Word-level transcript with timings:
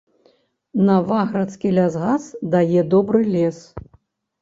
Наваградскі 0.87 1.75
лясгас 1.81 2.23
дае 2.57 2.79
добры 2.97 3.19
лес. 3.35 3.57